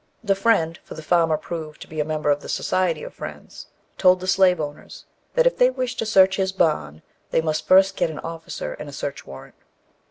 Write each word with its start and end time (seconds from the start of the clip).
The 0.23 0.33
Friend, 0.33 0.79
for 0.83 0.95
the 0.95 1.03
farmer 1.03 1.37
proved 1.37 1.79
to 1.83 1.87
be 1.87 1.99
a 1.99 2.03
member 2.03 2.31
of 2.31 2.41
the 2.41 2.49
Society 2.49 3.03
of 3.03 3.13
Friends, 3.13 3.67
told 3.99 4.19
the 4.19 4.25
slave 4.25 4.59
owners 4.59 5.05
that 5.35 5.45
if 5.45 5.59
they 5.59 5.69
wished 5.69 5.99
to 5.99 6.07
search 6.07 6.37
his 6.37 6.51
barn, 6.51 7.03
they 7.29 7.39
must 7.39 7.67
first 7.67 7.95
get 7.97 8.09
an 8.09 8.17
officer 8.17 8.73
and 8.73 8.89
a 8.89 8.93
search 8.93 9.27
warrant. 9.27 9.53